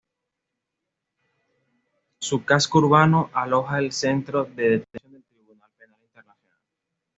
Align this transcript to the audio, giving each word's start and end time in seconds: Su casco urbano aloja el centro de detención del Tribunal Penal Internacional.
Su 2.19 2.43
casco 2.43 2.79
urbano 2.79 3.29
aloja 3.33 3.77
el 3.77 3.91
centro 3.91 4.45
de 4.45 4.69
detención 4.79 5.13
del 5.13 5.23
Tribunal 5.25 5.69
Penal 5.77 6.01
Internacional. 6.01 6.57